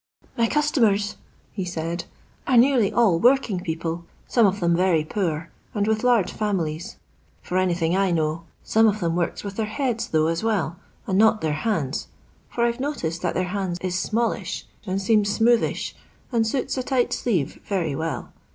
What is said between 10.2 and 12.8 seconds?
as well, and not their hands, fur I 've